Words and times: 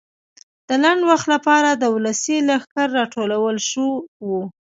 د 0.67 0.69
لنډ 0.83 1.01
وخت 1.09 1.27
لپاره 1.35 1.69
د 1.73 1.83
ولسي 1.95 2.37
لښکر 2.47 2.87
راټولول 2.99 3.57
شو 3.69 3.87
وو. 4.27 4.41